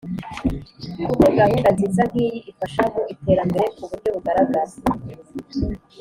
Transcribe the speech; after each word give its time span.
Ku 1.05 1.11
bwe, 1.17 1.29
gahunda 1.39 1.69
nziza 1.75 2.01
nk’iyi 2.09 2.39
ifasha 2.51 2.83
mu 2.93 3.01
iterambere 3.13 3.65
ku 3.75 3.83
buryo 3.89 4.09
bugaragara 4.15 4.73